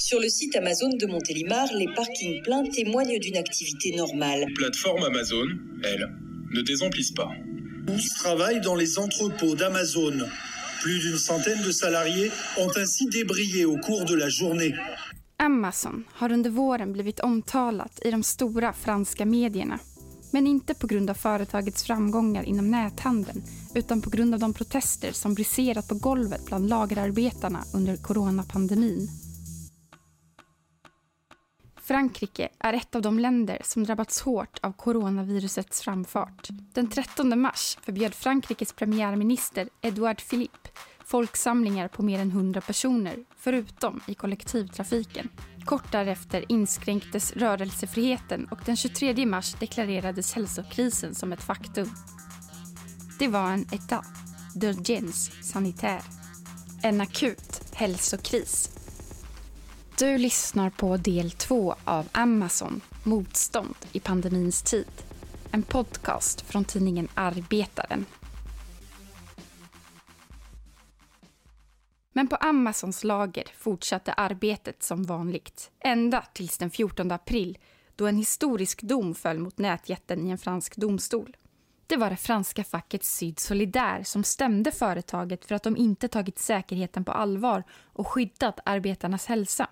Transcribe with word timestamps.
Sur 0.00 0.18
le 0.18 0.30
site 0.30 0.56
Amazon 0.56 0.88
de 0.88 1.06
Montélimar, 1.06 1.68
les 1.74 1.86
parkings 1.94 2.42
pleins 2.42 2.64
témoignent 2.64 3.18
d'une 3.18 3.36
activité 3.36 3.94
normale. 3.94 4.46
Plateforme 4.54 5.04
Amazon, 5.04 5.46
elle, 5.84 6.08
ne 6.54 6.62
désemplissent 6.62 7.14
pas. 7.14 7.28
Tous 7.86 8.14
travaillent 8.14 8.62
dans 8.62 8.76
les 8.76 8.98
entrepôts 8.98 9.54
d'Amazon. 9.54 10.26
Plus 10.82 11.00
d'une 11.00 11.18
centaine 11.18 11.62
de 11.62 11.70
salariés 11.70 12.30
ont 12.58 12.70
ainsi 12.78 13.06
débrayé 13.10 13.66
au 13.66 13.76
cours 13.76 14.06
de 14.06 14.14
la 14.14 14.30
journée. 14.30 14.74
Amazon 15.36 16.04
har 16.14 16.32
under 16.32 16.50
våren 16.50 16.92
blivit 16.92 17.20
omtalat 17.20 18.00
i 18.04 18.10
de 18.10 18.22
stora 18.22 18.72
franska 18.72 19.26
medierna. 19.26 19.78
Men 20.32 20.46
inte 20.46 20.74
på 20.74 20.86
grund 20.86 21.10
av 21.10 21.14
företagets 21.14 21.84
framgångar 21.84 22.42
inom 22.42 22.70
näthandeln 22.70 23.42
utan 23.74 24.02
på 24.02 24.10
grund 24.10 24.34
av 24.34 24.40
de 24.40 24.54
protester 24.54 25.12
som 25.12 25.34
briserat 25.34 25.88
på 25.88 25.94
golvet 25.94 26.46
bland 26.46 26.68
lagerarbetarna 26.68 27.64
under 27.74 27.96
coronapandemin. 27.96 29.29
Frankrike 31.90 32.48
är 32.58 32.72
ett 32.72 32.94
av 32.94 33.02
de 33.02 33.18
länder 33.18 33.58
som 33.64 33.84
drabbats 33.84 34.20
hårt 34.20 34.58
av 34.62 34.72
coronavirusets 34.72 35.80
framfart. 35.80 36.48
Den 36.50 36.90
13 36.90 37.40
mars 37.40 37.78
förbjöd 37.82 38.14
Frankrikes 38.14 38.72
premiärminister 38.72 39.68
Edouard 39.80 40.22
Philippe 40.30 40.68
folksamlingar 41.04 41.88
på 41.88 42.02
mer 42.02 42.18
än 42.18 42.30
100 42.30 42.60
personer, 42.60 43.24
förutom 43.36 44.00
i 44.06 44.14
kollektivtrafiken. 44.14 45.28
Kort 45.64 45.92
därefter 45.92 46.44
inskränktes 46.48 47.32
rörelsefriheten 47.32 48.44
och 48.50 48.58
den 48.66 48.76
23 48.76 49.26
mars 49.26 49.54
deklarerades 49.54 50.34
hälsokrisen 50.34 51.14
som 51.14 51.32
ett 51.32 51.42
faktum. 51.42 51.90
Det 53.18 53.28
var 53.28 53.52
en 53.52 53.64
état 53.64 54.04
d'urgence 54.54 55.42
sanitaire. 55.42 56.02
En 56.82 57.00
akut 57.00 57.62
hälsokris. 57.74 58.79
Du 60.00 60.18
lyssnar 60.18 60.70
på 60.70 60.96
del 60.96 61.30
två 61.30 61.74
av 61.84 62.08
Amazon, 62.12 62.80
Motstånd 63.04 63.76
i 63.92 64.00
pandemins 64.00 64.62
tid. 64.62 65.02
En 65.50 65.62
podcast 65.62 66.40
från 66.40 66.64
tidningen 66.64 67.08
Arbetaren. 67.14 68.06
Men 72.12 72.28
på 72.28 72.36
Amazons 72.36 73.04
lager 73.04 73.44
fortsatte 73.56 74.12
arbetet 74.12 74.82
som 74.82 75.04
vanligt. 75.04 75.70
Ända 75.80 76.24
tills 76.32 76.58
den 76.58 76.70
14 76.70 77.12
april 77.12 77.58
då 77.96 78.06
en 78.06 78.16
historisk 78.16 78.82
dom 78.82 79.14
föll 79.14 79.38
mot 79.38 79.58
nätjätten 79.58 80.26
i 80.26 80.30
en 80.30 80.38
fransk 80.38 80.76
domstol. 80.76 81.36
Det 81.86 81.96
var 81.96 82.10
det 82.10 82.16
franska 82.16 82.64
facket 82.64 83.04
Syd 83.04 83.38
Solidär 83.38 84.02
som 84.02 84.24
stämde 84.24 84.72
företaget 84.72 85.44
för 85.44 85.54
att 85.54 85.62
de 85.62 85.76
inte 85.76 86.08
tagit 86.08 86.38
säkerheten 86.38 87.04
på 87.04 87.12
allvar 87.12 87.64
och 87.92 88.08
skyddat 88.08 88.60
arbetarnas 88.64 89.26
hälsa. 89.26 89.68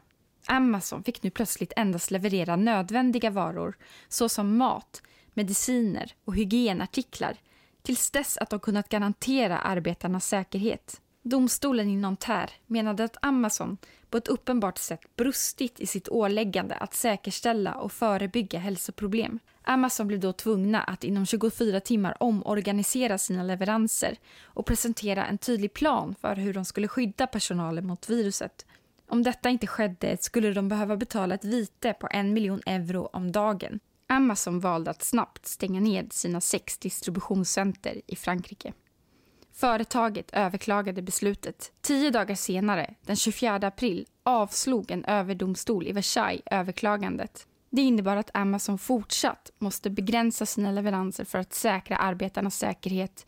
Amazon 0.49 1.05
fick 1.05 1.23
nu 1.23 1.31
plötsligt 1.31 1.73
endast 1.77 2.11
leverera 2.11 2.57
nödvändiga 2.57 3.31
varor 3.31 3.77
såsom 4.09 4.57
mat, 4.57 5.03
mediciner 5.35 6.13
och 6.25 6.37
hygienartiklar 6.37 7.37
tills 7.83 8.11
dess 8.11 8.39
att 8.39 8.51
de 8.51 8.61
kunnat 8.61 8.89
garantera 8.89 9.59
arbetarnas 9.59 10.27
säkerhet. 10.27 11.01
Domstolen 11.23 11.89
i 11.89 11.97
Nanterre 11.97 12.51
menade 12.67 13.05
att 13.05 13.17
Amazon 13.23 13.77
på 14.11 14.19
ett 14.19 14.29
uppenbart 14.29 14.79
sätt 14.79 15.17
brustit 15.17 15.81
i 15.81 15.87
sitt 15.87 16.09
åläggande 16.09 16.75
att 16.75 16.95
säkerställa 16.95 17.75
och 17.75 17.93
förebygga 17.93 18.59
hälsoproblem. 18.59 19.39
Amazon 19.63 20.07
blev 20.07 20.21
då 20.21 20.33
tvungna 20.33 20.83
att 20.83 21.05
inom 21.05 21.27
24 21.27 21.81
timmar 21.81 22.23
omorganisera 22.23 23.19
sina 23.19 23.43
leveranser 23.43 24.17
och 24.43 24.67
presentera 24.67 25.27
en 25.27 25.39
tydlig 25.39 25.73
plan 25.73 26.15
för 26.21 26.35
hur 26.35 26.55
de 26.55 26.65
skulle 26.65 26.89
skydda 26.89 27.27
personalen 27.27 27.87
mot 27.87 28.11
viruset. 28.11 28.67
Om 29.09 29.23
detta 29.23 29.49
inte 29.49 29.67
skedde 29.67 30.17
skulle 30.21 30.53
de 30.53 30.69
behöva 30.69 30.97
betala 30.97 31.35
ett 31.35 31.45
vite 31.45 31.93
på 31.93 32.09
en 32.11 32.33
miljon 32.33 32.63
euro 32.67 33.09
om 33.13 33.33
dagen. 33.33 33.81
Amazon 34.07 34.61
valde 34.61 34.91
att 34.91 35.03
snabbt 35.03 35.47
stänga 35.47 35.81
ned 35.81 36.13
sina 36.13 36.41
sex 36.41 36.79
distributionscenter 36.79 38.01
i 38.07 38.17
Frankrike. 38.17 38.73
Företaget 39.53 40.31
överklagade 40.33 41.03
beslutet. 41.03 41.73
Tio 41.81 42.11
dagar 42.11 42.35
senare, 42.35 42.95
den 43.03 43.17
24 43.17 43.55
april, 43.55 44.07
avslog 44.23 44.91
en 44.91 45.05
överdomstol 45.05 45.87
i 45.87 45.93
Versailles 45.93 46.43
överklagandet. 46.51 47.47
Det 47.71 47.83
innebar 47.83 48.17
att 48.17 48.31
Amazon 48.35 48.79
fortsatt 48.79 49.51
måste 49.59 49.91
begränsa 49.91 50.47
sina 50.47 50.73
leveranser 50.73 51.25
för 51.25 51.39
att 51.39 51.55
säkra 51.55 51.97
arbetarnas 51.97 52.59
säkerhet. 52.59 53.27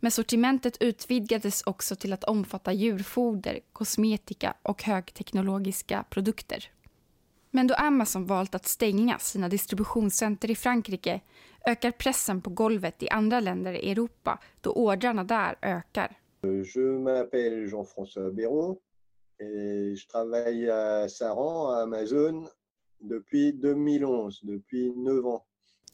Men 0.00 0.10
sortimentet 0.10 0.76
utvidgades 0.80 1.62
också 1.62 1.96
till 1.96 2.12
att 2.12 2.24
omfatta 2.24 2.72
djurfoder, 2.72 3.60
kosmetika 3.72 4.54
och 4.62 4.82
högteknologiska 4.82 6.04
produkter. 6.10 6.70
Men 7.50 7.66
då 7.66 7.74
Amazon 7.74 8.26
valt 8.26 8.54
att 8.54 8.66
stänga 8.66 9.18
sina 9.18 9.48
distributionscenter 9.48 10.50
i 10.50 10.54
Frankrike 10.54 11.20
ökar 11.66 11.90
pressen 11.90 12.42
på 12.42 12.50
golvet 12.50 13.02
i 13.02 13.08
andra 13.08 13.40
länder 13.40 13.72
i 13.72 13.90
Europa 13.90 14.38
då 14.60 14.72
ordrarna 14.72 15.24
där 15.24 15.56
ökar. 15.62 16.18
Je 16.42 16.98
m'appelle 16.98 17.66
Jean-François 17.70 18.30
Béraud 18.30 18.76
et 19.40 19.94
je 19.96 20.06
travaille 20.06 20.68
à 20.70 21.08
Saran, 21.08 21.70
à 21.70 21.82
Amazon, 21.82 22.48
depuis 23.00 23.52
2011, 23.52 24.34
depuis 24.42 24.92
9 24.96 25.26
ans. 25.26 25.44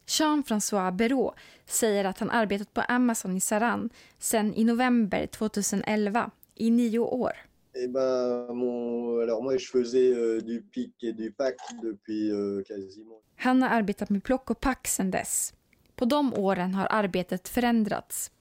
Jean-François 0.05 0.91
Béraud 0.91 1.33
säger 1.65 2.05
att 2.05 2.19
han 2.19 2.29
arbetat 2.29 2.73
på 2.73 2.81
Amazon 2.81 3.37
i 3.37 3.39
Saran 3.39 3.89
sedan 4.19 4.53
i 4.53 4.63
november 4.63 5.27
2011, 5.27 6.31
i 6.55 6.69
nio 6.69 6.99
år. 6.99 7.31
Eh 7.73 7.89
ben, 7.89 8.55
mon... 8.57 9.21
Alors 9.21 9.43
moi, 9.43 9.57
je 9.57 9.67
faisais 9.67 10.11
euh, 10.13 10.41
du 10.41 10.61
pic 10.61 11.03
et 11.03 11.13
du 11.13 11.31
pack 11.31 11.57
depuis 11.83 12.31
euh, 12.31 12.63
quasiment... 12.63 13.21
Han 13.35 13.61
har 13.61 13.69
arbetat 13.69 14.09
med 14.09 14.23
plock 14.23 14.51
och 14.51 14.59
pack 14.59 14.87
sedan 14.87 15.11
dess. 15.11 15.53
På 15.95 16.05
de 16.05 16.33
åren 16.33 16.73
har 16.73 16.87
arbetet 16.89 17.47
förändrats. 17.47 18.31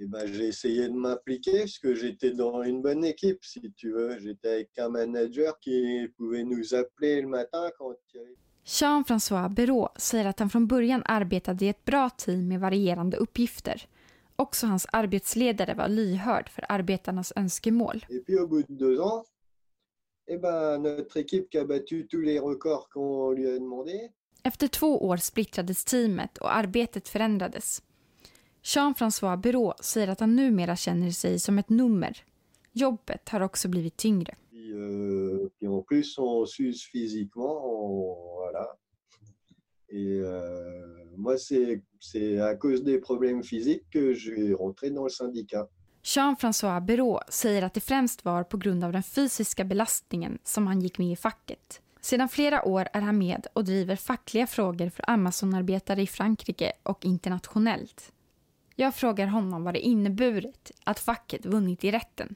Eh 0.00 0.08
ben, 0.08 0.26
j'ai 0.26 0.48
essayé 0.48 0.88
de 0.88 0.94
m'impliquer 0.94 1.58
parce 1.58 1.78
que 1.78 1.94
j'étais 1.94 2.30
dans 2.30 2.62
une 2.62 2.82
bonne 2.82 3.04
équipe, 3.04 3.44
si 3.44 3.72
tu 3.76 3.92
veux. 3.92 4.18
J'étais 4.18 4.48
avec 4.48 4.78
un 4.78 4.88
manager 4.88 5.58
qui 5.60 6.08
pouvait 6.16 6.44
nous 6.44 6.74
appeler 6.74 7.20
le 7.20 7.28
matin 7.28 7.70
quand 7.78 7.94
il 8.14 8.16
y 8.16 8.20
avait... 8.20 8.36
Jean-François 8.70 9.48
Béraud 9.48 9.88
säger 9.96 10.24
att 10.24 10.38
han 10.38 10.50
från 10.50 10.66
början 10.66 11.02
arbetade 11.04 11.64
i 11.64 11.68
ett 11.68 11.84
bra 11.84 12.10
team 12.10 12.48
med 12.48 12.60
varierande 12.60 13.16
uppgifter. 13.16 13.86
Också 14.36 14.66
hans 14.66 14.86
arbetsledare 14.92 15.74
var 15.74 15.88
lyhörd 15.88 16.48
för 16.48 16.64
arbetarnas 16.68 17.32
önskemål. 17.36 18.06
Et 18.08 18.26
puis 18.26 18.38
au 18.38 18.46
bout 18.46 18.66
de 18.68 18.74
deux 18.74 19.00
ans, 19.00 19.26
eh 20.30 20.40
ben, 20.40 20.82
notre 20.82 21.20
équipe 21.20 21.50
qui 21.50 21.58
a 21.58 21.64
battu 21.64 22.08
tous 22.08 22.24
les 22.24 22.40
records 22.40 22.88
qu'on 22.92 23.36
lui 23.36 23.50
a 23.50 23.58
demandé, 23.58 24.10
Efter 24.42 24.68
två 24.68 25.06
år 25.06 25.16
splittrades 25.16 25.84
teamet 25.84 26.38
och 26.38 26.54
arbetet 26.54 27.08
förändrades. 27.08 27.82
Jean-François 28.62 29.36
Béraud 29.36 29.74
säger 29.80 30.08
att 30.08 30.20
han 30.20 30.36
numera 30.36 30.76
känner 30.76 31.10
sig 31.10 31.38
som 31.38 31.58
ett 31.58 31.68
nummer. 31.68 32.24
Jobbet 32.72 33.28
har 33.28 33.40
också 33.40 33.68
blivit 33.68 33.96
tyngre. 33.96 34.34
puis, 34.50 34.72
euh, 34.72 35.48
puis 35.58 35.66
en 35.66 35.82
plus 35.82 36.18
on 36.18 36.46
s'use 36.46 36.84
physiquement, 36.92 37.60
on-. 37.64 38.29
Et 39.92 40.20
euh, 40.20 41.04
moi, 41.16 41.36
c'est 41.36 42.40
à 42.40 42.54
cause 42.54 42.82
des 42.82 42.98
problèmes 42.98 43.42
physiques 43.42 43.84
que 43.90 44.14
je 44.14 44.30
suis 44.30 44.54
rentré 44.54 44.90
dans 44.90 45.04
le 45.04 45.10
syndicat. 45.10 45.68
Jean-François 46.02 46.80
Béraud 46.80 47.20
säger 47.28 47.62
att 47.62 47.74
det 47.74 47.80
främst 47.80 48.24
var 48.24 48.44
på 48.44 48.56
grund 48.56 48.84
av 48.84 48.92
den 48.92 49.02
fysiska 49.02 49.64
belastningen 49.64 50.38
som 50.44 50.66
han 50.66 50.80
gick 50.80 50.98
med 50.98 51.12
i 51.12 51.16
facket. 51.16 51.80
Sedan 52.00 52.28
flera 52.28 52.64
år 52.64 52.88
är 52.92 53.00
han 53.00 53.18
med 53.18 53.46
och 53.52 53.64
driver 53.64 53.96
fackliga 53.96 54.46
frågor 54.46 54.88
för 54.88 55.10
Amazonarbetare 55.10 56.02
i 56.02 56.06
Frankrike 56.06 56.72
och 56.82 57.04
internationellt. 57.04 58.12
Jag 58.76 58.94
frågar 58.94 59.26
honom 59.26 59.64
vad 59.64 59.74
det 59.74 59.80
inneburit 59.80 60.70
att 60.84 60.98
facket 60.98 61.46
vunnit 61.46 61.84
i 61.84 61.90
rätten. 61.90 62.34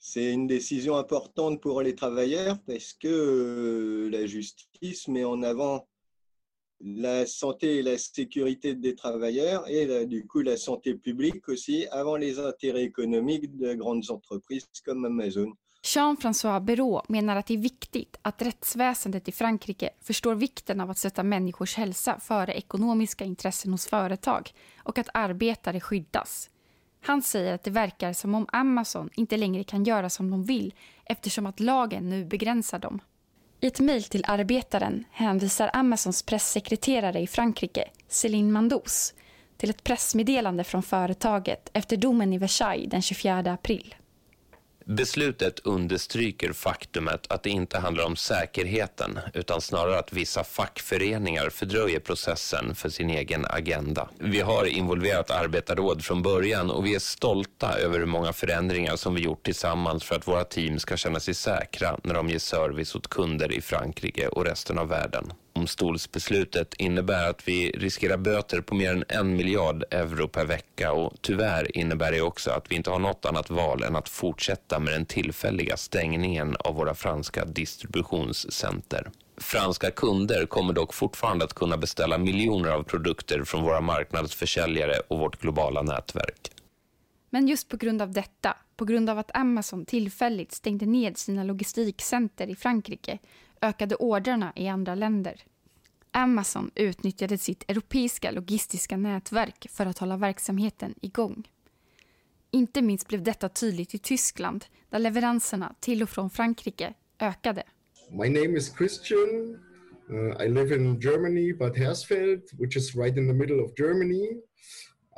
C'est 0.00 0.32
une 0.32 0.48
décision 0.48 0.98
importante 0.98 1.62
pour 1.62 1.82
les 1.82 1.96
travailleurs 1.96 2.58
parce 2.66 2.92
que 2.92 3.08
euh, 3.08 4.10
la 4.10 4.26
justice 4.26 5.08
met 5.08 5.24
en 5.24 5.42
avant 5.44 5.86
la 6.84 7.26
santé 7.26 7.78
et 7.78 7.82
la 7.82 7.98
sécurité 7.98 8.74
des 8.74 8.94
travailleurs 8.96 9.64
et 9.68 9.86
la- 9.86 10.04
du 10.04 10.26
coup 10.26 10.42
la 10.42 10.56
santé 10.56 10.94
publique 10.94 11.48
aussi 11.48 11.86
avant 11.92 12.16
les 12.16 12.38
intérêts 12.38 12.84
économiques 12.84 13.56
de 13.56 13.74
grandes 13.74 14.10
entreprises 14.10 14.66
comme 14.84 15.04
Amazon. 15.06 15.52
Jean-François 15.84 16.60
Béraud 16.60 17.02
menar 17.08 17.36
att 17.36 17.46
det 17.46 17.54
är 17.54 17.58
viktigt 17.58 18.16
att 18.22 18.42
rättsväsendet 18.42 19.28
i 19.28 19.32
Frankrike 19.32 19.90
förstår 20.00 20.34
vikten 20.34 20.80
av 20.80 20.90
att 20.90 20.98
sätta 20.98 21.22
människors 21.22 21.74
hälsa 21.76 22.20
före 22.20 22.52
ekonomiska 22.54 23.24
intressen 23.24 23.72
hos 23.72 23.86
företag 23.86 24.50
och 24.84 24.98
att 24.98 25.08
arbetare 25.14 25.80
skyddas. 25.80 26.50
Han 27.04 27.22
säger 27.22 27.54
att 27.54 27.62
det 27.64 27.70
verkar 27.70 28.12
som 28.12 28.34
om 28.34 28.46
Amazon 28.52 29.10
inte 29.14 29.36
längre 29.36 29.64
kan 29.64 29.84
göra 29.84 30.10
som 30.10 30.30
de 30.30 30.44
vill 30.44 30.74
eftersom 31.04 31.46
att 31.46 31.60
lagen 31.60 32.08
nu 32.08 32.24
begränsar 32.24 32.78
dem. 32.78 33.00
I 33.62 33.66
ett 33.66 33.80
mejl 33.80 34.02
till 34.02 34.24
Arbetaren 34.26 35.04
hänvisar 35.10 35.70
Amazons 35.72 36.22
pressekreterare 36.22 37.20
i 37.20 37.26
Frankrike, 37.26 37.88
Céline 38.08 38.52
Mandous, 38.52 39.14
till 39.56 39.70
ett 39.70 39.84
pressmeddelande 39.84 40.64
från 40.64 40.82
företaget 40.82 41.70
efter 41.72 41.96
domen 41.96 42.32
i 42.32 42.38
Versailles 42.38 42.90
den 42.90 43.02
24 43.02 43.38
april. 43.38 43.94
Beslutet 44.84 45.60
understryker 45.64 46.52
faktumet 46.52 47.26
att 47.28 47.42
det 47.42 47.50
inte 47.50 47.78
handlar 47.78 48.04
om 48.04 48.16
säkerheten 48.16 49.18
utan 49.34 49.60
snarare 49.60 49.98
att 49.98 50.12
vissa 50.12 50.44
fackföreningar 50.44 51.50
fördröjer 51.50 52.00
processen 52.00 52.74
för 52.74 52.88
sin 52.88 53.10
egen 53.10 53.46
agenda. 53.50 54.08
Vi 54.18 54.40
har 54.40 54.64
involverat 54.64 55.30
arbetarråd 55.30 56.04
från 56.04 56.22
början 56.22 56.70
och 56.70 56.86
vi 56.86 56.94
är 56.94 56.98
stolta 56.98 57.78
över 57.78 57.98
hur 57.98 58.06
många 58.06 58.32
förändringar 58.32 58.96
som 58.96 59.14
vi 59.14 59.20
gjort 59.20 59.44
tillsammans 59.44 60.04
för 60.04 60.16
att 60.16 60.28
våra 60.28 60.44
team 60.44 60.78
ska 60.78 60.96
känna 60.96 61.20
sig 61.20 61.34
säkra 61.34 61.98
när 62.04 62.14
de 62.14 62.28
ger 62.28 62.38
service 62.38 62.94
åt 62.94 63.08
kunder 63.08 63.52
i 63.52 63.60
Frankrike 63.60 64.28
och 64.28 64.44
resten 64.44 64.78
av 64.78 64.88
världen. 64.88 65.32
Domstolsbeslutet 65.62 66.74
innebär 66.74 67.30
att 67.30 67.48
vi 67.48 67.70
riskerar 67.70 68.16
böter 68.16 68.60
på 68.60 68.74
mer 68.74 68.92
än 68.92 69.04
en 69.08 69.36
miljard 69.36 69.84
euro 69.90 70.28
per 70.28 70.44
vecka 70.44 70.92
och 70.92 71.12
tyvärr 71.20 71.76
innebär 71.76 72.12
det 72.12 72.20
också 72.20 72.50
att 72.50 72.70
vi 72.70 72.74
inte 72.74 72.90
har 72.90 72.98
något 72.98 73.24
annat 73.24 73.50
val 73.50 73.82
än 73.82 73.96
att 73.96 74.08
fortsätta 74.08 74.78
med 74.78 74.92
den 74.92 75.06
tillfälliga 75.06 75.76
stängningen 75.76 76.56
av 76.58 76.74
våra 76.74 76.94
franska 76.94 77.44
distributionscenter. 77.44 79.10
Franska 79.36 79.90
kunder 79.90 80.46
kommer 80.46 80.72
dock 80.72 80.94
fortfarande 80.94 81.44
att 81.44 81.54
kunna 81.54 81.76
beställa 81.76 82.18
miljoner 82.18 82.70
av 82.70 82.82
produkter 82.82 83.44
från 83.44 83.62
våra 83.62 83.80
marknadsförsäljare 83.80 85.00
och 85.08 85.18
vårt 85.18 85.40
globala 85.40 85.82
nätverk. 85.82 86.50
Men 87.30 87.48
just 87.48 87.68
på 87.68 87.76
grund 87.76 88.02
av 88.02 88.10
detta, 88.12 88.56
på 88.76 88.84
grund 88.84 89.10
av 89.10 89.18
att 89.18 89.36
Amazon 89.36 89.84
tillfälligt 89.84 90.52
stängde 90.52 90.86
ned 90.86 91.18
sina 91.18 91.44
logistikcenter 91.44 92.46
i 92.46 92.54
Frankrike, 92.54 93.18
ökade 93.62 93.94
ordrarna 93.94 94.52
i 94.56 94.68
andra 94.68 94.94
länder. 94.94 95.34
Amazon 96.12 96.70
utnyttjade 96.74 97.38
sitt 97.38 97.70
europeiska 97.70 98.30
logistiska 98.30 98.96
nätverk 98.96 99.66
för 99.70 99.86
att 99.86 99.98
hålla 99.98 100.16
verksamheten 100.16 100.94
igång. 101.00 101.48
Inte 102.50 102.82
minst 102.82 103.08
blev 103.08 103.22
detta 103.22 103.48
tydligt 103.48 103.94
i 103.94 103.98
Tyskland 103.98 104.64
där 104.90 104.98
leveranserna 104.98 105.74
till 105.80 106.02
och 106.02 106.10
från 106.10 106.30
Frankrike 106.30 106.94
ökade. 107.18 107.62
My 108.10 108.28
name 108.28 108.58
is 108.58 108.76
Christian. 108.78 109.58
Uh, 110.10 110.46
I 110.46 110.48
live 110.48 110.76
in 110.76 111.00
Germany, 111.00 111.52
Bad 111.54 111.76
Hersfeld, 111.76 112.42
which 112.58 112.76
is 112.76 112.94
right 112.94 113.16
in 113.16 113.28
the 113.28 113.34
middle 113.34 113.60
of 113.60 113.70
Germany. 113.78 114.42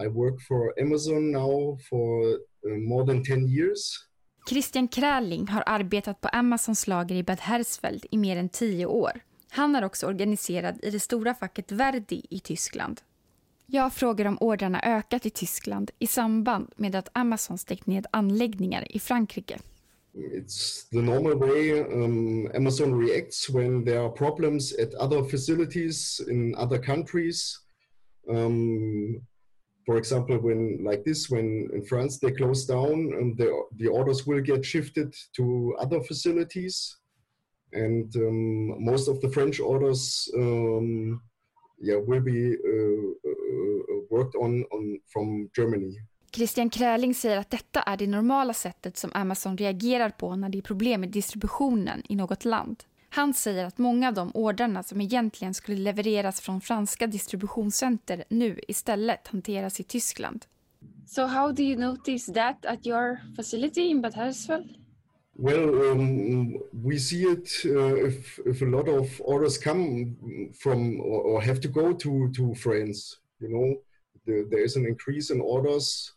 I 0.04 0.08
work 0.08 0.40
for 0.48 0.80
Amazon 0.80 1.32
now 1.32 1.78
for 1.90 2.24
uh, 2.24 2.78
more 2.88 3.06
than 3.06 3.24
10 3.24 3.48
years. 3.48 4.06
Christian 4.48 4.88
Kräling 4.88 5.48
har 5.48 5.62
arbetat 5.66 6.20
på 6.20 6.28
Amazons 6.28 6.86
lager 6.86 7.14
i 7.14 7.22
Bad 7.22 7.40
Hersfeld 7.40 8.06
i 8.10 8.16
mer 8.16 8.36
än 8.36 8.48
tio 8.48 8.86
år. 8.86 9.20
Han 9.56 9.76
är 9.76 9.84
också 9.84 10.06
organiserad 10.06 10.78
i 10.82 10.90
det 10.90 11.00
stora 11.00 11.34
facket 11.34 11.72
Verdi 11.72 12.22
i 12.30 12.40
Tyskland. 12.40 13.00
Jag 13.66 13.92
frågar 13.92 14.24
om 14.24 14.38
ordrarna 14.40 14.80
ökat 14.82 15.26
i 15.26 15.30
Tyskland 15.30 15.90
i 15.98 16.06
samband 16.06 16.72
med 16.76 16.94
att 16.94 17.08
Amazon 17.12 17.58
stängt 17.58 17.86
ned 17.86 18.06
anläggningar 18.10 18.96
i 18.96 18.98
Frankrike. 18.98 19.58
It's 20.14 20.90
the 20.90 21.02
normal 21.02 21.34
way 21.34 21.80
um, 21.80 22.50
Amazon 22.54 23.06
reacts 23.06 23.50
when 23.50 23.84
there 23.84 23.98
are 23.98 24.10
problems 24.10 24.72
at 24.78 24.94
other 24.94 25.30
facilities 25.30 26.20
in 26.30 26.54
other 26.54 26.82
countries. 26.82 27.58
Um, 28.28 29.26
for 29.86 29.98
example, 29.98 30.36
when 30.38 30.84
like 30.90 31.02
this, 31.04 31.30
when 31.30 31.70
in 31.74 31.84
France 31.88 32.18
they 32.20 32.36
close 32.36 32.72
down, 32.72 33.12
um, 33.20 33.36
the 33.36 33.50
the 33.78 33.88
orders 33.88 34.26
will 34.26 34.42
get 34.42 34.64
shifted 34.64 35.14
to 35.36 35.76
other 35.80 36.00
facilities, 36.00 37.03
and 37.74 38.16
um, 38.16 38.84
most 38.84 39.08
of 39.08 39.20
the 39.20 39.28
French 39.28 39.60
orders, 39.60 40.30
um, 40.34 41.20
yeah, 41.82 41.98
will 42.06 42.20
be 42.20 42.56
uh, 42.56 43.30
uh, 43.30 44.00
worked 44.10 44.36
on 44.36 44.64
on 44.70 44.98
from 45.12 45.48
Germany. 45.56 45.98
Christian 46.36 46.70
Kräling 46.70 47.14
säger 47.14 47.36
att 47.36 47.50
detta 47.50 47.80
är 47.80 47.96
det 47.96 48.06
normala 48.06 48.54
sättet 48.54 48.96
som 48.96 49.10
Amazon 49.14 49.58
reagerar 49.58 50.10
på 50.10 50.36
när 50.36 50.48
det 50.48 50.58
är 50.58 50.62
problem 50.62 51.00
med 51.00 51.10
distributionen 51.10 52.02
i 52.08 52.16
något 52.16 52.44
land. 52.44 52.84
Han 53.10 53.34
säger 53.34 53.64
att 53.64 53.78
många 53.78 54.08
av 54.08 54.14
de 54.14 54.30
ordrarna 54.34 54.82
som 54.82 55.00
egentligen 55.00 55.54
skulle 55.54 55.78
levereras 55.78 56.40
från 56.40 56.60
franska 56.60 57.06
distributionscenter 57.06 58.24
nu 58.28 58.60
istället 58.68 59.28
hanteras 59.28 59.80
i 59.80 59.82
Tyskland. 59.82 60.44
So 61.06 61.26
how 61.26 61.52
do 61.52 61.62
you 61.62 61.80
notice 61.80 62.32
that 62.32 62.64
at 62.66 62.86
your 62.86 63.18
facility 63.36 63.80
in 63.80 64.02
Bad 64.02 64.14
Hersfeld? 64.14 64.83
Well, 65.36 65.90
um, 65.90 66.58
we 66.72 66.98
see 66.98 67.24
it 67.24 67.50
uh, 67.64 67.96
if, 68.06 68.38
if 68.46 68.62
a 68.62 68.66
lot 68.66 68.88
of 68.88 69.20
orders 69.20 69.58
come 69.58 70.16
from 70.62 71.00
or, 71.00 71.22
or 71.22 71.42
have 71.42 71.60
to 71.60 71.68
go 71.68 71.92
to, 71.92 72.32
to 72.36 72.54
France. 72.54 73.18
You 73.40 73.48
know, 73.48 73.82
the, 74.26 74.46
there 74.50 74.64
is 74.64 74.76
an 74.76 74.86
increase 74.86 75.30
in 75.30 75.40
orders 75.40 76.12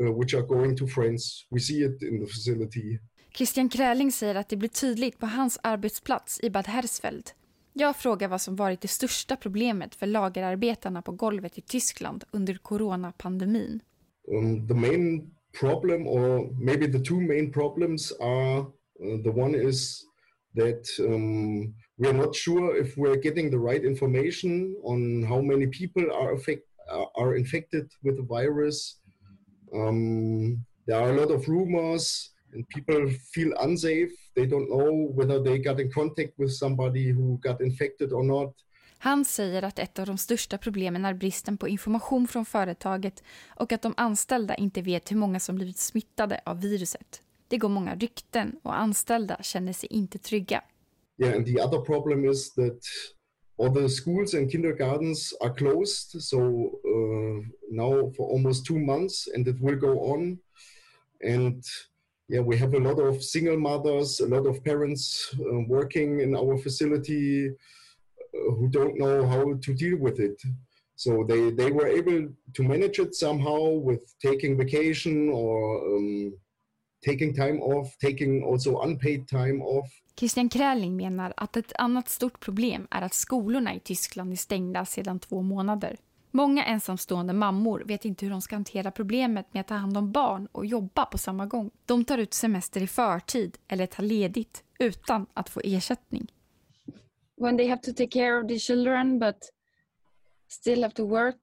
uh, 0.00 0.12
which 0.12 0.34
are 0.34 0.46
going 0.46 0.76
to 0.76 0.86
France. 0.86 1.46
We 1.50 1.60
see 1.60 1.82
it 1.82 2.02
in 2.02 2.20
the 2.20 2.26
facility. 2.26 2.98
Christian 3.34 3.68
Kräling 3.68 4.12
säger 4.12 4.34
att 4.34 4.48
det 4.48 4.56
blir 4.56 4.68
tydligt 4.68 5.18
på 5.18 5.26
hans 5.26 5.58
arbetsplats 5.62 6.40
i 6.42 6.50
Bad 6.50 6.66
Hersfeld. 6.66 7.30
Jag 7.72 7.96
frågar 7.96 8.28
vad 8.28 8.40
som 8.40 8.56
varit 8.56 8.80
det 8.80 8.88
största 8.88 9.36
problemet 9.36 9.94
för 9.94 10.06
lagerarbetarna 10.06 11.02
på 11.02 11.12
golvet 11.12 11.58
i 11.58 11.60
Tyskland 11.60 12.24
under 12.30 12.54
coronapandemin. 12.54 13.80
Um, 14.28 14.68
the 14.68 14.74
main 14.74 15.34
problem, 15.52 16.06
or 16.06 16.50
maybe 16.58 16.86
the 16.86 16.98
two 16.98 17.20
main 17.20 17.50
problems, 17.50 18.12
are 18.20 18.60
uh, 18.60 19.16
the 19.24 19.32
one 19.32 19.54
is 19.54 20.04
that 20.54 20.86
um, 21.00 21.74
we're 21.98 22.12
not 22.12 22.34
sure 22.34 22.76
if 22.76 22.96
we're 22.96 23.16
getting 23.16 23.50
the 23.50 23.58
right 23.58 23.84
information 23.84 24.76
on 24.84 25.22
how 25.22 25.40
many 25.40 25.66
people 25.66 26.04
are, 26.12 26.34
affect, 26.34 26.62
are 27.16 27.36
infected 27.36 27.90
with 28.02 28.16
the 28.16 28.22
virus. 28.22 28.98
Um, 29.74 30.64
there 30.86 31.00
are 31.00 31.10
a 31.10 31.20
lot 31.20 31.30
of 31.30 31.48
rumors 31.48 32.30
and 32.52 32.68
people 32.68 33.08
feel 33.32 33.52
unsafe. 33.60 34.12
They 34.36 34.46
don't 34.46 34.68
know 34.68 35.10
whether 35.14 35.42
they 35.42 35.58
got 35.58 35.80
in 35.80 35.90
contact 35.90 36.38
with 36.38 36.52
somebody 36.52 37.10
who 37.10 37.40
got 37.42 37.60
infected 37.60 38.12
or 38.12 38.24
not. 38.24 38.52
Han 39.04 39.24
säger 39.24 39.62
att 39.62 39.78
ett 39.78 39.98
av 39.98 40.06
de 40.06 40.18
största 40.18 40.58
problemen 40.58 41.04
är 41.04 41.14
bristen 41.14 41.56
på 41.56 41.68
information 41.68 42.28
från 42.28 42.44
företaget 42.44 43.22
och 43.56 43.72
att 43.72 43.82
de 43.82 43.94
anställda 43.96 44.54
inte 44.54 44.82
vet 44.82 45.10
hur 45.10 45.16
många 45.16 45.40
som 45.40 45.56
blivit 45.56 45.78
smittade 45.78 46.40
av 46.44 46.60
viruset. 46.60 47.22
Det 47.48 47.58
går 47.58 47.68
många 47.68 47.94
rykten 47.94 48.56
och 48.62 48.78
anställda 48.78 49.36
känner 49.42 49.72
sig 49.72 49.88
inte 49.92 50.18
trygga. 50.18 50.62
Yeah, 51.18 51.36
and 51.36 51.46
the 51.46 51.62
other 51.62 51.80
problem 51.80 52.24
is 52.24 52.54
that 52.54 52.78
all 53.58 53.74
the 53.74 53.88
schools 53.88 54.34
and 54.34 54.52
kindergartens 54.52 55.34
are 55.40 55.54
closed, 55.54 56.22
so 56.22 56.38
uh, 56.38 57.44
now 57.70 58.12
for 58.16 58.32
almost 58.32 58.66
two 58.66 58.78
months, 58.78 59.28
and 59.36 59.48
it 59.48 59.56
will 59.60 59.76
go 59.76 60.12
on. 60.14 60.38
And 61.24 61.64
yeah, 62.28 62.46
we 62.46 62.56
have 62.56 62.76
a 62.76 62.80
lot 62.80 63.00
of 63.00 63.22
single 63.22 63.58
mothers, 63.58 64.20
a 64.20 64.26
lot 64.26 64.46
of 64.46 64.62
parents 64.64 65.34
uh, 65.34 65.60
working 65.68 66.20
in 66.20 66.36
our 66.36 66.56
facility 66.58 67.50
who 68.32 68.68
don't 68.68 68.96
know 68.96 69.26
how 69.26 69.60
to 69.60 69.72
deal 69.72 69.98
with 69.98 70.20
it. 70.20 70.42
So 70.96 71.24
they, 71.24 71.50
they 71.50 71.70
were 71.72 71.88
able 71.88 72.34
to 72.54 72.62
manage 72.62 72.98
it 72.98 73.14
somehow 73.14 73.88
with 73.88 74.02
taking 74.20 74.56
vacation 74.56 75.30
or 75.30 75.96
um, 75.96 76.32
taking 77.06 77.34
time 77.34 77.60
off, 77.62 77.96
taking 77.98 78.44
also 78.44 78.80
unpaid 78.80 79.28
time 79.28 79.62
off. 79.62 79.90
Christian 80.20 80.48
Kräling 80.48 80.96
menar 80.96 81.32
att 81.36 81.56
ett 81.56 81.72
annat 81.78 82.08
stort 82.08 82.40
problem 82.40 82.86
är 82.90 83.02
att 83.02 83.14
skolorna 83.14 83.74
i 83.74 83.80
Tyskland 83.80 84.32
är 84.32 84.36
stängda 84.36 84.84
sedan 84.84 85.18
två 85.18 85.42
månader. 85.42 85.96
Många 86.30 86.64
ensamstående 86.64 87.32
mammor 87.32 87.82
vet 87.86 88.04
inte 88.04 88.26
hur 88.26 88.30
de 88.30 88.42
ska 88.42 88.56
hantera 88.56 88.90
problemet 88.90 89.54
med 89.54 89.60
att 89.60 89.68
ta 89.68 89.74
hand 89.74 89.96
om 89.96 90.12
barn 90.12 90.48
och 90.52 90.66
jobba 90.66 91.04
på 91.04 91.18
samma 91.18 91.46
gång. 91.46 91.70
De 91.86 92.04
tar 92.04 92.18
ut 92.18 92.34
semester 92.34 92.82
i 92.82 92.86
förtid 92.86 93.58
eller 93.68 93.86
tar 93.86 94.02
ledigt 94.02 94.64
utan 94.78 95.26
att 95.34 95.50
få 95.50 95.60
ersättning. 95.64 96.26
When 97.36 97.56
they 97.56 97.66
have 97.66 97.80
to 97.82 97.92
take 97.92 98.10
care 98.10 98.38
of 98.38 98.48
the 98.48 98.58
children 98.58 99.18
but 99.18 99.42
still 100.48 100.82
have 100.82 100.94
to 100.94 101.04
work, 101.04 101.42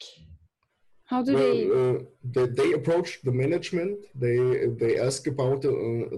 how 1.09 1.23
do 1.23 1.35
they? 1.35 1.57
Uh, 1.79 1.97
they 2.23 2.45
they 2.59 2.73
approach 2.73 3.19
the 3.23 3.31
management. 3.31 3.97
They 4.13 4.67
they 4.81 4.99
ask 4.99 5.25
about 5.25 5.65
uh, 5.65 5.71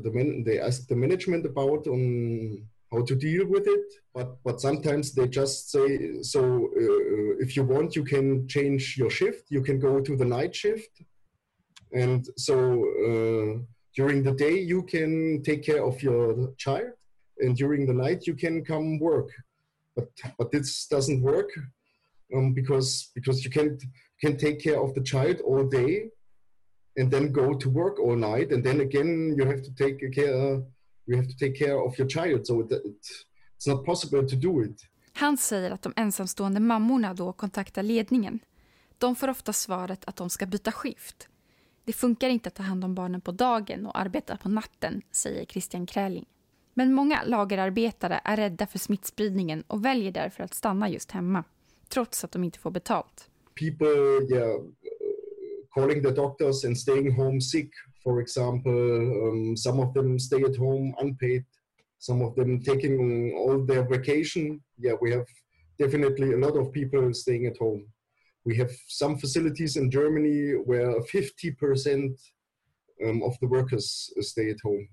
the 0.05 0.11
man. 0.13 0.43
They 0.43 0.59
ask 0.59 0.87
the 0.87 0.97
management 0.97 1.45
about 1.45 1.87
um, 1.87 2.67
how 2.91 3.01
to 3.09 3.15
deal 3.15 3.47
with 3.47 3.67
it. 3.67 3.87
But 4.13 4.29
but 4.43 4.59
sometimes 4.59 5.13
they 5.13 5.27
just 5.29 5.71
say 5.71 6.21
so. 6.21 6.41
Uh, 6.81 7.31
if 7.45 7.55
you 7.55 7.63
want, 7.63 7.95
you 7.95 8.03
can 8.03 8.47
change 8.49 8.97
your 8.97 9.09
shift. 9.09 9.43
You 9.49 9.61
can 9.61 9.79
go 9.79 10.01
to 10.01 10.15
the 10.17 10.25
night 10.25 10.53
shift, 10.53 10.93
and 11.93 12.27
so 12.35 12.55
uh, 13.07 13.51
during 13.95 14.23
the 14.23 14.33
day 14.33 14.59
you 14.59 14.83
can 14.83 15.41
take 15.41 15.63
care 15.63 15.83
of 15.85 16.03
your 16.03 16.53
child, 16.57 16.91
and 17.39 17.55
during 17.55 17.85
the 17.85 17.97
night 18.05 18.27
you 18.27 18.35
can 18.35 18.65
come 18.65 18.99
work. 18.99 19.29
But 19.95 20.09
but 20.37 20.51
this 20.51 20.87
doesn't 20.87 21.21
work 21.21 21.49
um, 22.35 22.53
because 22.53 23.11
because 23.15 23.43
you 23.43 23.51
can't 23.51 23.83
can 24.21 24.37
take 24.37 24.59
care 24.63 24.79
of 24.79 24.93
the 24.93 25.03
child 25.03 25.41
all 25.41 25.69
day 25.69 26.09
and 26.99 27.11
then 27.11 27.33
go 27.33 27.53
to 27.53 27.69
work 27.69 27.99
all 27.99 28.15
night 28.15 28.51
and 28.53 28.63
then 28.63 28.81
again 28.81 29.35
you 29.37 29.45
have 29.45 29.61
to 29.63 29.71
take 29.75 29.97
care 30.13 30.61
you 31.07 31.15
have 31.15 31.27
to 31.27 31.37
take 31.37 31.55
care 31.65 31.79
of 31.79 31.97
your 31.97 32.07
child 32.07 32.45
so 32.45 32.61
it, 32.61 32.71
it's 33.55 33.67
not 33.67 33.85
possible 33.85 34.27
to 34.27 34.35
do 34.35 34.63
it 34.63 34.87
Han 35.13 35.37
säger 35.37 35.71
att 35.71 35.81
de 35.81 35.93
ensamstående 35.95 36.59
mammorna 36.59 37.13
då 37.13 37.33
kontaktar 37.33 37.83
ledningen. 37.83 38.39
De 38.97 39.15
får 39.15 39.27
ofta 39.27 39.53
svaret 39.53 40.05
att 40.05 40.15
de 40.15 40.29
ska 40.29 40.45
byta 40.45 40.71
skift. 40.71 41.27
Det 41.85 41.93
funkar 41.93 42.29
inte 42.29 42.47
att 42.47 42.55
ta 42.55 42.63
hand 42.63 42.85
om 42.85 42.95
barnen 42.95 43.21
på 43.21 43.31
dagen 43.31 43.85
och 43.85 43.99
arbeta 43.99 44.37
på 44.37 44.49
natten, 44.49 45.01
säger 45.11 45.45
Christian 45.45 45.85
Kräling. 45.85 46.25
Men 46.73 46.93
många 46.93 47.23
lagerarbetare 47.23 48.21
är 48.23 48.37
rädda 48.37 48.67
för 48.67 48.79
smittspridningen 48.79 49.63
och 49.67 49.85
väljer 49.85 50.11
därför 50.11 50.43
att 50.43 50.53
stanna 50.53 50.89
just 50.89 51.11
hemma, 51.11 51.43
trots 51.89 52.23
att 52.23 52.31
de 52.31 52.43
inte 52.43 52.59
får 52.59 52.71
betalt. 52.71 53.29
People, 53.55 54.35
yeah, 54.35 54.61
calling 55.73 56.01
the 56.01 56.11
doctors 56.11 56.63
and 56.65 56.77
staying 56.77 57.11
home 57.11 57.41
sick, 57.41 57.69
for 58.03 58.21
example. 58.21 58.71
Um, 58.71 59.57
some 59.57 59.79
of 59.79 59.93
them 59.93 60.19
stay 60.19 60.43
at 60.43 60.57
home 60.57 60.93
unpaid. 61.01 61.45
Some 61.99 62.25
of 62.25 62.35
them 62.35 62.59
taking 62.63 63.33
all 63.37 63.65
their 63.65 63.83
vacation. 63.83 64.61
Yeah, 64.77 64.97
we 65.01 65.11
have 65.11 65.25
definitely 65.77 66.33
a 66.33 66.37
lot 66.37 66.57
of 66.57 66.71
people 66.71 67.13
staying 67.13 67.45
at 67.45 67.57
home. 67.57 67.85
We 68.43 68.57
have 68.57 68.71
some 68.87 69.17
facilities 69.17 69.77
in 69.77 69.91
Germany 69.91 70.53
where 70.65 70.99
50% 71.01 72.17
um, 73.05 73.21
of 73.23 73.37
the 73.39 73.47
workers 73.47 74.11
stay 74.21 74.49
at 74.49 74.59
home. 74.63 74.87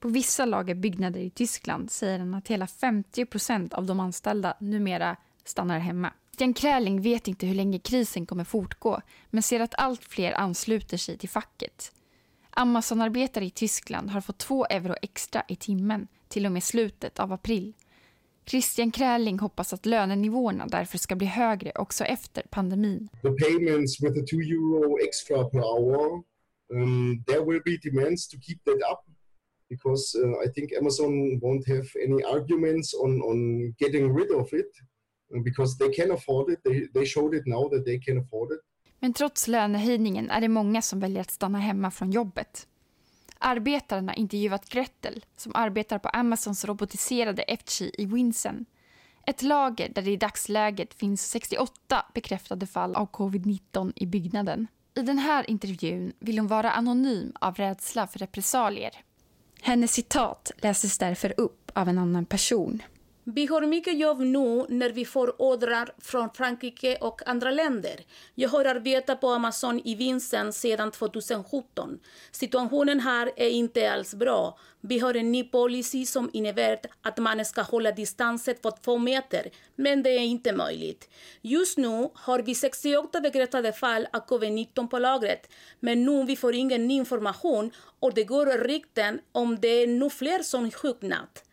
På 0.00 0.08
vissa 0.08 0.44
lagerbyggnader 0.44 1.20
i 1.20 1.30
Tyskland 1.30 1.90
säger 1.90 2.18
han 2.18 2.34
att 2.34 2.48
hela 2.48 2.66
50% 2.66 3.74
av 3.74 3.86
de 3.86 4.00
anställda 4.00 4.56
numera 4.60 5.16
stannar 5.44 5.78
hemma. 5.78 6.12
Jan 6.38 6.54
Kräling 6.54 7.02
vet 7.02 7.28
inte 7.28 7.46
hur 7.46 7.54
länge 7.54 7.78
krisen 7.78 8.26
kommer 8.26 8.44
fortgå 8.44 9.00
men 9.30 9.42
ser 9.42 9.60
att 9.60 9.74
allt 9.78 10.04
fler 10.04 10.32
ansluter 10.32 10.96
sig 10.96 11.18
till 11.18 11.28
facket. 11.28 11.92
Amazon-arbetare 12.50 13.44
i 13.44 13.50
Tyskland 13.50 14.10
har 14.10 14.20
fått 14.20 14.38
2 14.38 14.66
euro 14.66 14.94
extra 15.02 15.42
i 15.48 15.56
timmen 15.56 16.08
till 16.28 16.46
och 16.46 16.52
med 16.52 16.62
slutet 16.62 17.18
av 17.18 17.32
april. 17.32 17.72
Christian 18.46 18.90
Kräling 18.90 19.38
hoppas 19.38 19.72
att 19.72 19.86
lönenivåerna 19.86 20.66
därför 20.66 20.98
ska 20.98 21.16
bli 21.16 21.26
högre 21.26 21.72
också 21.74 22.04
efter 22.04 22.42
pandemin. 22.50 23.08
The 23.22 23.30
payments 23.30 24.02
with 24.02 24.14
the 24.14 24.36
2 24.36 24.36
euro 24.36 24.98
extra 25.08 25.44
per 25.44 25.58
hour, 25.58 26.22
um, 26.72 27.24
there 27.26 27.44
will 27.44 27.62
be 27.64 27.90
demands 27.90 28.28
to 28.28 28.36
keep 28.40 28.58
that 28.64 28.74
up 28.92 29.07
because 29.68 30.18
uh, 30.18 30.46
I 30.46 30.52
think 30.54 30.72
Amazon 30.72 31.40
won't 31.40 31.68
have 31.68 31.86
any 32.04 32.24
arguments 32.24 32.94
on, 32.94 33.22
on 33.22 33.38
getting 33.78 34.16
rid 34.16 34.30
of 34.30 34.52
it 34.52 34.72
uh, 35.34 35.42
because 35.42 35.78
they 35.78 35.92
can 35.94 36.10
afford 36.10 36.52
it. 36.52 36.64
They, 36.64 36.88
they 36.94 37.06
showed 37.06 37.34
it 37.34 37.46
now 37.46 37.68
that 37.68 37.84
they 37.84 37.98
can 37.98 38.18
afford 38.18 38.52
it. 38.52 38.60
Men 39.00 39.12
trots 39.12 39.48
lönehöjningen 39.48 40.30
är 40.30 40.40
det 40.40 40.48
många 40.48 40.82
som 40.82 41.00
väljer 41.00 41.20
att 41.20 41.30
stanna 41.30 41.58
hemma 41.58 41.90
från 41.90 42.10
jobbet. 42.10 42.66
Arbetaren 43.38 44.08
har 44.08 44.18
intervjuat 44.18 44.68
Gretel 44.68 45.24
som 45.36 45.52
arbetar 45.54 45.98
på 45.98 46.08
Amazons 46.08 46.64
robotiserade 46.64 47.44
FG 47.48 47.90
i 47.98 48.06
Winsen. 48.06 48.66
Ett 49.26 49.42
lager 49.42 49.88
där 49.88 50.02
det 50.02 50.10
i 50.10 50.16
dagsläget 50.16 50.94
finns 50.94 51.30
68 51.30 52.06
bekräftade 52.14 52.66
fall 52.66 52.94
av 52.94 53.10
covid-19 53.10 53.92
i 53.96 54.06
byggnaden. 54.06 54.66
I 54.94 55.02
den 55.02 55.18
här 55.18 55.50
intervjun 55.50 56.12
vill 56.18 56.38
hon 56.38 56.48
vara 56.48 56.70
anonym 56.70 57.32
av 57.40 57.54
rädsla 57.54 58.06
för 58.06 58.18
repressalier. 58.18 58.90
Hennes 59.62 59.92
citat 59.92 60.52
läses 60.56 60.98
därför 60.98 61.34
upp 61.36 61.70
av 61.74 61.88
en 61.88 61.98
annan 61.98 62.24
person. 62.24 62.82
Vi 63.34 63.46
har 63.46 63.62
mycket 63.62 63.98
jobb 63.98 64.20
nu 64.20 64.66
när 64.68 64.90
vi 64.90 65.04
får 65.04 65.42
ordrar 65.42 65.94
från 65.98 66.30
Frankrike 66.30 66.96
och 67.00 67.28
andra 67.28 67.50
länder. 67.50 68.00
Jag 68.34 68.48
har 68.48 68.64
arbetat 68.64 69.20
på 69.20 69.28
Amazon 69.28 69.80
i 69.84 69.94
vinsten 69.94 70.52
sedan 70.52 70.90
2017. 70.90 71.98
Situationen 72.30 73.00
här 73.00 73.30
är 73.36 73.48
inte 73.48 73.92
alls 73.92 74.14
bra. 74.14 74.58
Vi 74.80 74.98
har 74.98 75.14
en 75.14 75.32
ny 75.32 75.44
policy 75.44 76.06
som 76.06 76.30
innebär 76.32 76.80
att 77.02 77.18
man 77.18 77.44
ska 77.44 77.62
hålla 77.62 77.92
distansen 77.92 78.54
på 78.62 78.70
två 78.70 78.98
meter, 78.98 79.50
men 79.76 80.02
det 80.02 80.10
är 80.10 80.24
inte 80.24 80.52
möjligt. 80.52 81.08
Just 81.42 81.78
nu 81.78 82.10
har 82.14 82.42
vi 82.42 82.54
68 82.54 83.20
bekräftade 83.20 83.72
fall 83.72 84.08
av 84.12 84.26
covid-19 84.26 84.88
på 84.88 84.98
lagret, 84.98 85.50
men 85.80 86.04
nu 86.04 86.24
vi 86.24 86.36
får 86.36 86.54
ingen 86.54 86.90
information 86.90 87.70
och 88.00 88.14
det 88.14 88.24
går 88.24 88.46
rykten 88.46 89.20
om 89.32 89.60
det 89.60 89.68
är 89.68 89.86
nu 89.86 90.10
fler 90.10 90.42
som 90.42 90.70
sjuknat. 90.70 91.44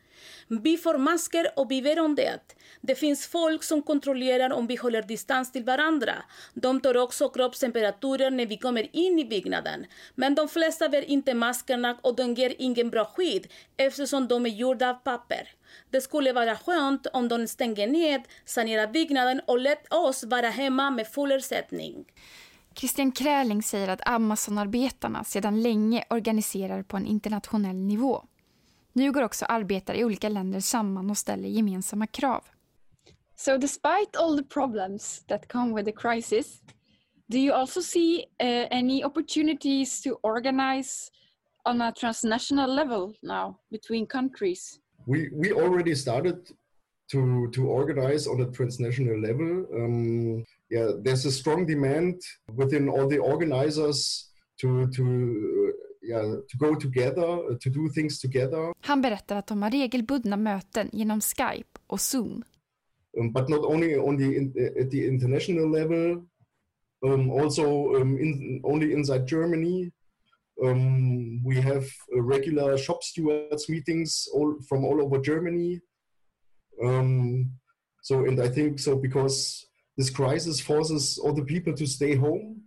Vi 0.48 0.78
får 0.78 0.98
masker 0.98 1.48
och 1.56 1.72
vi 1.72 1.82
vet 1.82 2.00
om 2.00 2.16
det. 2.16 2.40
Det 2.82 2.96
finns 2.96 3.28
folk 3.28 3.64
som 3.64 3.82
kontrollerar 3.82 4.54
om 4.54 4.68
vi 4.68 4.76
håller 4.76 5.02
distans 5.02 5.52
till 5.52 5.64
varandra. 5.64 6.14
De 6.54 6.82
tar 6.82 6.98
också 6.98 7.30
kroppstemperaturer 7.30 8.32
när 8.32 8.46
vi 8.46 8.58
kommer 8.58 8.96
in 8.96 9.20
i 9.20 9.26
byggnaden. 9.26 9.86
Men 10.16 10.36
de 10.36 10.48
flesta 10.48 10.90
bär 10.90 11.10
inte 11.10 11.34
maskerna 11.34 11.98
och 12.02 12.16
de 12.16 12.34
ger 12.34 12.56
ingen 12.58 12.90
bra 12.90 13.06
skydd 13.06 13.48
eftersom 13.78 14.28
de 14.28 14.46
är 14.46 14.50
gjorda 14.50 14.90
av 14.90 14.94
papper. 14.94 15.50
Det 15.90 16.02
skulle 16.02 16.34
vara 16.34 16.56
skönt 16.56 17.08
om 17.14 17.28
de 17.28 17.48
stänger 17.48 17.88
ned, 17.88 18.22
sanerar 18.46 18.88
byggnaden 18.88 19.42
och 19.48 19.60
lät 19.60 19.94
oss 19.94 20.24
vara 20.24 20.50
hemma 20.50 20.92
med 20.92 21.08
full 21.08 21.32
ersättning. 21.32 22.06
Christian 22.76 23.12
Kräling 23.12 23.64
säger 23.64 23.88
att 23.88 24.08
Amazon-arbetarna 24.08 25.24
sedan 25.24 25.62
länge 25.62 26.06
organiserar 26.10 26.84
på 26.84 26.98
en 26.98 27.06
internationell 27.06 27.76
nivå. 27.76 28.26
Nu 28.98 29.12
går 29.12 29.22
också 29.22 29.46
arbetare 29.46 29.98
i 29.98 30.06
olika 30.06 30.30
länder 30.30 30.60
samman 30.60 31.10
och 31.10 31.18
ställer 31.18 31.48
gemensamma 31.48 32.08
krav. 32.08 32.44
So 33.36 33.58
despite 33.58 34.18
all 34.20 34.38
the 34.38 34.44
problems 34.44 35.26
that 35.28 35.48
come 35.48 35.74
with 35.74 35.86
the 35.86 35.92
crisis, 35.92 36.62
do 37.28 37.38
you 37.38 37.54
also 37.54 37.82
see 37.82 38.26
uh, 38.44 38.68
any 38.72 39.04
opportunities 39.04 40.02
to 40.02 40.10
organize 40.24 41.12
on 41.66 41.82
a 41.82 41.92
transnational 41.92 42.76
level 42.76 43.14
now 43.22 43.60
between 43.72 44.08
countries? 44.08 44.80
We, 45.08 45.30
we 45.34 45.52
already 45.52 45.96
started 45.96 46.38
to, 47.12 47.50
to 47.52 47.68
organize 47.68 48.28
on 48.28 48.42
a 48.42 48.52
transnational 48.52 49.20
level. 49.20 49.66
Um, 49.74 50.46
yeah, 50.70 50.92
there's 51.04 51.26
a 51.26 51.32
strong 51.32 51.66
demand 51.66 52.22
within 52.56 52.90
all 52.90 53.08
the 53.08 53.20
organizers 53.20 54.30
to, 54.62 54.88
to 54.88 55.74
yeah, 56.08 56.22
to 56.22 56.58
go 56.58 56.76
together, 56.76 57.58
to 57.60 57.70
do 57.70 57.90
things 57.90 58.20
together. 58.20 58.74
Han 58.82 59.02
berättar 59.02 59.36
att 59.36 59.48
de 59.48 59.62
har 59.62 59.72
regelbundna 59.72 60.38
möten 60.38 60.90
genom 60.94 61.22
Skype 61.22 61.80
och 61.88 62.02
Zoom. 62.02 62.44
Um, 63.18 63.32
but 63.32 63.50
not 63.50 63.66
only 63.66 63.98
on 63.98 64.18
the 64.18 64.38
in, 64.38 64.54
at 64.82 64.92
the 64.92 65.08
international 65.08 65.72
level, 65.72 66.26
um, 67.06 67.32
also 67.32 67.96
um, 67.96 68.18
in, 68.18 68.62
only 68.64 68.94
inside 68.94 69.28
Germany. 69.28 69.92
Um, 70.64 71.44
we 71.44 71.62
have 71.62 71.86
uh, 72.16 72.22
regular 72.22 72.78
shop 72.78 73.04
stewards 73.04 73.70
meetings 73.70 74.28
all 74.34 74.56
from 74.70 74.86
all 74.86 75.02
over 75.02 75.22
Germany. 75.22 75.82
Um, 76.84 77.52
so, 78.04 78.26
and 78.26 78.40
I 78.42 78.50
think 78.50 78.80
so 78.80 78.96
because 78.96 79.66
this 79.98 80.10
crisis 80.10 80.62
forces 80.62 81.18
all 81.18 81.34
the 81.34 81.46
people 81.46 81.74
to 81.74 81.86
stay 81.86 82.16
home 82.16 82.62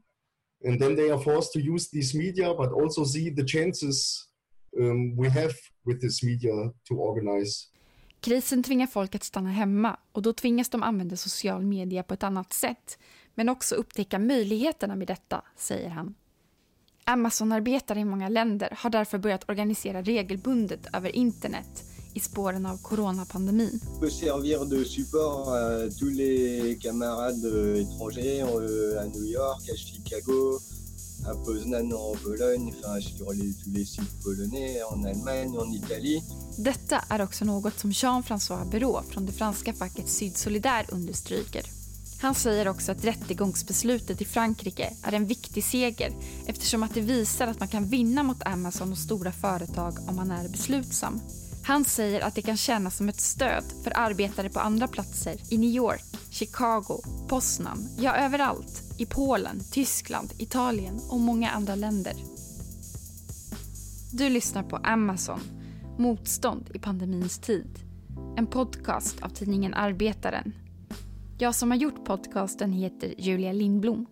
and 0.66 0.80
then 0.80 0.96
they 0.96 1.10
are 1.10 1.18
forced 1.18 1.52
to 1.52 1.58
use 1.58 1.90
these 1.90 2.18
media 2.18 2.54
but 2.54 2.72
also 2.72 3.04
see 3.04 3.34
the 3.34 3.44
chances 3.46 4.26
um, 4.78 5.16
we 5.16 5.28
have 5.28 5.54
with 5.86 6.00
this 6.00 6.22
media 6.22 6.52
to 6.88 6.94
organize. 6.94 7.68
Krisen 8.20 8.62
tvingar 8.62 8.86
folk 8.86 9.14
att 9.14 9.24
stanna 9.24 9.50
hemma 9.50 9.96
och 10.12 10.22
då 10.22 10.32
tvingas 10.32 10.68
de 10.68 10.82
använda 10.82 11.16
social 11.16 11.62
media 11.62 12.02
på 12.02 12.14
ett 12.14 12.22
annat 12.22 12.52
sätt 12.52 12.98
men 13.34 13.48
också 13.48 13.74
upptäcka 13.74 14.18
möjligheterna 14.18 14.96
med 14.96 15.06
detta, 15.06 15.44
säger 15.56 15.88
han. 15.88 16.14
Amazon-arbetare 17.04 18.00
i 18.00 18.04
många 18.04 18.28
länder 18.28 18.74
har 18.78 18.90
därför 18.90 19.18
börjat 19.18 19.48
organisera 19.48 20.02
regelbundet 20.02 20.86
över 20.92 21.16
internet 21.16 21.84
i 22.14 22.20
spåren 22.20 22.66
av 22.66 22.78
coronapandemin. 22.82 23.80
peut 24.00 24.10
servir 24.10 24.64
de 24.64 24.84
support 24.84 25.48
à 25.48 25.88
tous 25.98 26.10
les 26.10 26.78
camarades 26.80 27.44
euh, 27.44 27.82
étrangers 27.82 28.42
euh, 28.42 29.00
à 29.00 29.06
New 29.06 29.24
York, 29.24 29.62
à 29.72 29.76
Chicago, 29.76 30.60
à 31.26 31.34
Poznan 31.44 31.92
en 31.92 32.16
Pologne, 32.24 32.72
enfin 32.78 33.00
sur 33.00 33.32
les, 33.32 33.52
tous 33.52 33.70
les 33.70 33.84
sites 33.84 34.22
polonais, 34.22 34.82
en 34.90 35.04
Allemagne, 35.04 35.56
en 35.58 35.72
Italie. 35.72 36.22
Detta 36.58 37.04
är 37.08 37.22
också 37.22 37.44
något 37.44 37.78
som 37.78 37.90
Jean-François 37.90 38.70
Bereau 38.70 39.02
från 39.02 39.26
det 39.26 39.32
franska 39.32 39.72
facket 39.72 40.08
Syd 40.08 40.36
Solidar 40.36 40.86
understryker. 40.92 41.62
Han 42.20 42.34
säger 42.34 42.68
också 42.68 42.92
att 42.92 43.04
rättegångsbeslutet 43.04 44.20
i 44.20 44.24
Frankrike 44.24 44.92
är 45.02 45.12
en 45.12 45.26
viktig 45.26 45.64
seger 45.64 46.12
eftersom 46.46 46.82
att 46.82 46.94
det 46.94 47.00
visar 47.00 47.46
att 47.46 47.60
man 47.60 47.68
kan 47.68 47.84
vinna 47.84 48.22
mot 48.22 48.46
Amazon 48.46 48.92
och 48.92 48.98
stora 48.98 49.32
företag 49.32 49.98
om 50.08 50.16
man 50.16 50.30
är 50.30 50.48
beslutsam. 50.48 51.20
Han 51.68 51.84
säger 51.84 52.20
att 52.20 52.34
det 52.34 52.42
kan 52.42 52.56
kännas 52.56 52.96
som 52.96 53.08
ett 53.08 53.20
stöd 53.20 53.64
för 53.84 53.98
arbetare 53.98 54.48
på 54.48 54.60
andra 54.60 54.88
platser 54.88 55.37
i 55.50 55.58
New 55.58 55.70
York, 55.70 56.04
Chicago, 56.30 57.02
Poznan, 57.28 57.88
ja 57.98 58.16
överallt 58.16 58.82
i 58.98 59.06
Polen, 59.06 59.60
Tyskland, 59.72 60.32
Italien 60.38 61.00
och 61.10 61.18
många 61.20 61.50
andra 61.50 61.75
länder. 61.75 62.12
Du 64.12 64.28
lyssnar 64.28 64.62
på 64.62 64.76
Amazon, 64.76 65.40
Motstånd 65.98 66.70
i 66.75 66.78
pandemins 66.78 67.38
tid. 67.38 67.78
En 68.37 68.46
podcast 68.46 69.22
av 69.22 69.28
tidningen 69.28 69.75
Arbetaren. 69.75 70.52
Jag 71.38 71.54
som 71.54 71.70
har 71.70 71.78
gjort 71.78 72.04
podcasten 72.04 72.72
heter 72.72 73.14
Julia 73.18 73.52
Lindblom. 73.52 74.06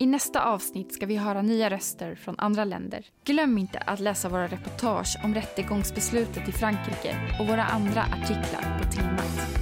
I 0.00 0.06
nästa 0.06 0.44
avsnitt 0.44 0.92
ska 0.92 1.06
vi 1.06 1.16
höra 1.16 1.42
nya 1.42 1.70
röster 1.70 2.14
från 2.14 2.34
andra 2.38 2.64
länder. 2.64 3.06
Glöm 3.24 3.58
inte 3.58 3.78
att 3.78 4.00
läsa 4.00 4.28
våra 4.28 4.46
reportage 4.46 5.18
om 5.24 5.34
rättegångsbeslutet 5.34 6.48
i 6.48 6.52
Frankrike 6.52 7.16
och 7.40 7.46
våra 7.46 7.64
andra 7.64 8.02
artiklar 8.02 8.78
på 8.78 8.92
temat. 8.92 9.58